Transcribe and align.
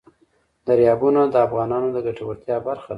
دریابونه 0.67 1.21
د 1.33 1.35
افغانانو 1.47 1.87
د 1.95 1.97
ګټورتیا 2.07 2.57
برخه 2.67 2.85
ده. 2.87 2.89